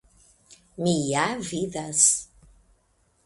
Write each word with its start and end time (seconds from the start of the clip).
Mi 0.85 0.93
ja 1.09 1.25
vidas. 1.49 2.01